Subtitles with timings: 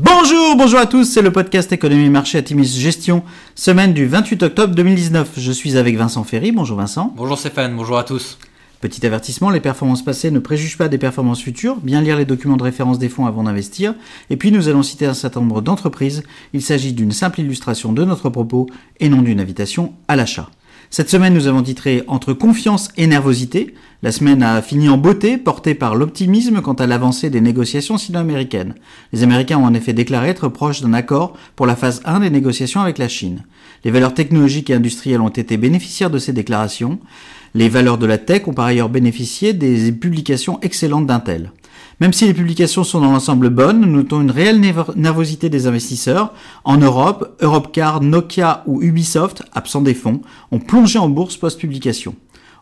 [0.00, 3.24] Bonjour, bonjour à tous, c'est le podcast Économie Marché Timis Gestion,
[3.56, 5.32] semaine du 28 octobre 2019.
[5.36, 7.12] Je suis avec Vincent Ferry, bonjour Vincent.
[7.16, 8.38] Bonjour Stéphane, bonjour à tous.
[8.80, 12.56] Petit avertissement, les performances passées ne préjugent pas des performances futures, bien lire les documents
[12.56, 13.92] de référence des fonds avant d'investir,
[14.30, 16.22] et puis nous allons citer un certain nombre d'entreprises,
[16.52, 18.68] il s'agit d'une simple illustration de notre propos
[19.00, 20.48] et non d'une invitation à l'achat.
[20.90, 23.74] Cette semaine, nous avons titré Entre confiance et nervosité.
[24.02, 28.74] La semaine a fini en beauté, portée par l'optimisme quant à l'avancée des négociations sino-américaines.
[29.12, 32.30] Les Américains ont en effet déclaré être proches d'un accord pour la phase 1 des
[32.30, 33.42] négociations avec la Chine.
[33.84, 36.98] Les valeurs technologiques et industrielles ont été bénéficiaires de ces déclarations.
[37.54, 41.52] Les valeurs de la tech ont par ailleurs bénéficié des publications excellentes d'Intel.
[42.00, 44.60] Même si les publications sont dans l'ensemble bonnes, nous notons une réelle
[44.94, 46.32] nervosité des investisseurs.
[46.62, 50.20] En Europe, Europcar, Nokia ou Ubisoft, absents des fonds,
[50.52, 52.14] ont plongé en bourse post-publication.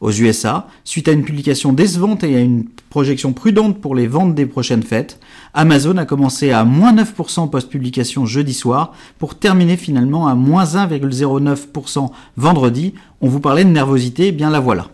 [0.00, 4.36] Aux USA, suite à une publication décevante et à une projection prudente pour les ventes
[4.36, 5.18] des prochaines fêtes,
[5.52, 12.10] Amazon a commencé à moins 9% post-publication jeudi soir pour terminer finalement à moins 1,09%
[12.36, 12.94] vendredi.
[13.20, 14.88] On vous parlait de nervosité, eh bien la voilà.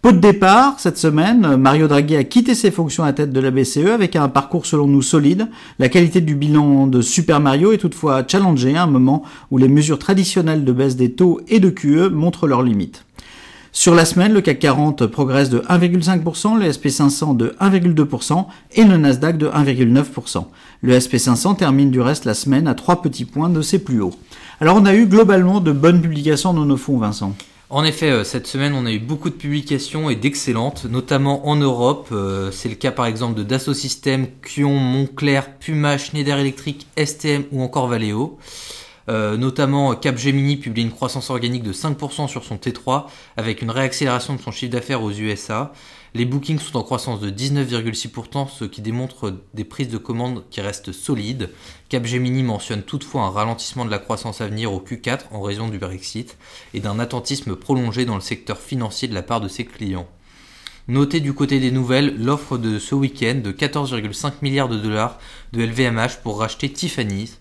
[0.00, 3.50] Pot de départ, cette semaine, Mario Draghi a quitté ses fonctions à tête de la
[3.50, 5.48] BCE avec un parcours selon nous solide.
[5.80, 9.66] La qualité du bilan de Super Mario est toutefois challengée à un moment où les
[9.66, 13.06] mesures traditionnelles de baisse des taux et de QE montrent leurs limites.
[13.72, 18.98] Sur la semaine, le CAC 40 progresse de 1,5%, le SP500 de 1,2% et le
[18.98, 20.44] Nasdaq de 1,9%.
[20.80, 24.14] Le SP500 termine du reste la semaine à trois petits points de ses plus hauts.
[24.60, 27.34] Alors on a eu globalement de bonnes publications dans nos fonds, Vincent.
[27.70, 31.56] En effet, euh, cette semaine, on a eu beaucoup de publications et d'excellentes, notamment en
[31.56, 32.08] Europe.
[32.12, 37.44] Euh, c'est le cas par exemple de Dassault Systèmes, Kion, Montclair, Puma, Schneider Electric, STM
[37.52, 38.38] ou encore Valeo.
[39.08, 43.06] Euh, notamment Capgemini publie une croissance organique de 5% sur son T3
[43.36, 45.72] avec une réaccélération de son chiffre d'affaires aux USA.
[46.14, 50.60] Les bookings sont en croissance de 19,6%, ce qui démontre des prises de commandes qui
[50.60, 51.50] restent solides.
[51.88, 55.78] Capgemini mentionne toutefois un ralentissement de la croissance à venir au Q4 en raison du
[55.78, 56.36] Brexit
[56.74, 60.08] et d'un attentisme prolongé dans le secteur financier de la part de ses clients.
[60.86, 65.18] Notez du côté des nouvelles l'offre de ce week-end de 14,5 milliards de dollars
[65.52, 67.38] de LVMH pour racheter Tiffany's.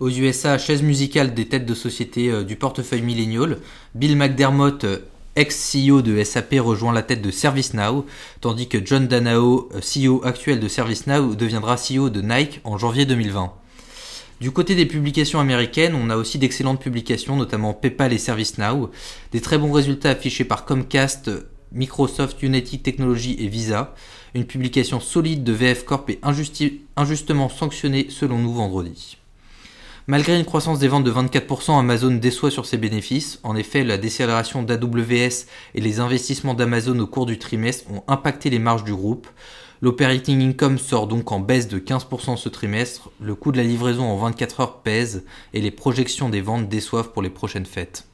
[0.00, 3.58] Aux USA, chaise musicale des têtes de société euh, du portefeuille millénial,
[3.96, 4.98] Bill McDermott euh,
[5.34, 8.06] ex-CEO de SAP, rejoint la tête de ServiceNow,
[8.40, 13.06] tandis que John Danao, euh, CEO actuel de ServiceNow, deviendra CEO de Nike en janvier
[13.06, 13.52] 2020.
[14.40, 18.92] Du côté des publications américaines, on a aussi d'excellentes publications, notamment PayPal et ServiceNow,
[19.32, 21.28] des très bons résultats affichés par Comcast,
[21.72, 23.96] Microsoft, United Technologies et Visa,
[24.34, 29.18] une publication solide de VF Corp et injustement sanctionnée selon nous vendredi.
[30.10, 33.40] Malgré une croissance des ventes de 24%, Amazon déçoit sur ses bénéfices.
[33.42, 38.48] En effet, la décélération d'AWS et les investissements d'Amazon au cours du trimestre ont impacté
[38.48, 39.28] les marges du groupe.
[39.82, 44.04] L'operating income sort donc en baisse de 15% ce trimestre, le coût de la livraison
[44.04, 48.06] en 24 heures pèse et les projections des ventes déçoivent pour les prochaines fêtes.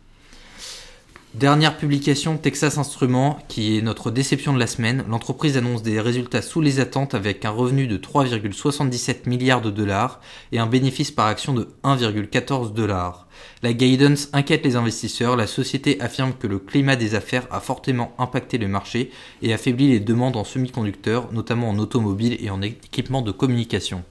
[1.35, 5.05] Dernière publication, Texas Instruments, qui est notre déception de la semaine.
[5.09, 10.21] L'entreprise annonce des résultats sous les attentes avec un revenu de 3,77 milliards de dollars
[10.53, 13.27] et un bénéfice par action de 1,14 dollars.
[13.65, 15.35] La guidance inquiète les investisseurs.
[15.35, 19.11] La société affirme que le climat des affaires a fortement impacté le marché
[19.43, 24.05] et affaibli les demandes en semi-conducteurs, notamment en automobile et en équipement de communication.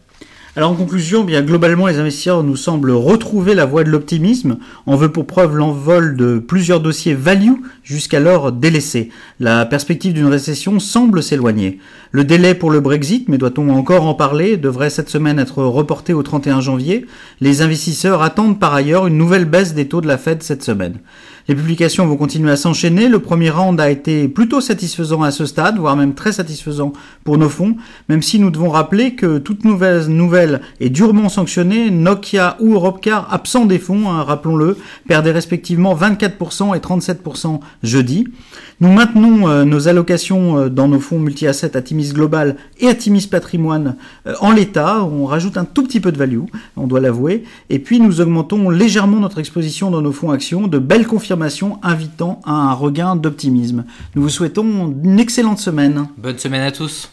[0.55, 4.57] Alors en conclusion, bien globalement, les investisseurs nous semblent retrouver la voie de l'optimisme.
[4.85, 7.53] On veut pour preuve l'envol de plusieurs dossiers value
[7.83, 9.09] jusqu'alors délaissés.
[9.39, 11.79] La perspective d'une récession semble s'éloigner.
[12.11, 16.13] Le délai pour le Brexit, mais doit-on encore en parler, devrait cette semaine être reporté
[16.13, 17.07] au 31 janvier.
[17.41, 20.99] Les investisseurs attendent par ailleurs une nouvelle baisse des taux de la Fed cette semaine.
[21.47, 23.09] Les publications vont continuer à s'enchaîner.
[23.09, 26.93] Le premier round a été plutôt satisfaisant à ce stade, voire même très satisfaisant
[27.23, 27.75] pour nos fonds,
[28.07, 30.42] même si nous devons rappeler que toute nouvelle nouvelle
[30.79, 31.91] est durement sanctionnée.
[31.91, 34.77] Nokia ou Europcar, absents des fonds, hein, rappelons-le,
[35.07, 38.27] perdaient respectivement 24% et 37% jeudi.
[38.79, 43.95] Nous maintenons euh, nos allocations euh, dans nos fonds multi-assets Atimis Global et Atimis Patrimoine
[44.27, 45.03] euh, en l'état.
[45.03, 46.41] On rajoute un tout petit peu de value,
[46.75, 47.43] on doit l'avouer.
[47.69, 52.41] Et puis nous augmentons légèrement notre exposition dans nos fonds actions, de belles confirmations invitant
[52.45, 53.85] à un regain d'optimisme.
[54.15, 56.07] Nous vous souhaitons une excellente semaine.
[56.17, 57.09] Bonne semaine à tous.